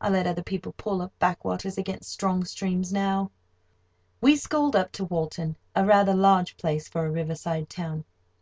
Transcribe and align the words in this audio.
I 0.00 0.08
let 0.08 0.26
other 0.26 0.42
people 0.42 0.72
pull 0.78 1.02
up 1.02 1.12
backwaters 1.18 1.76
against 1.76 2.08
strong 2.10 2.44
streams 2.44 2.94
now. 2.94 3.30
We 4.22 4.36
sculled 4.36 4.74
up 4.74 4.90
to 4.92 5.04
Walton, 5.04 5.54
a 5.74 5.84
rather 5.84 6.14
large 6.14 6.56
place 6.56 6.88
for 6.88 7.04
a 7.04 7.10
riverside 7.10 7.68
town. 7.68 8.06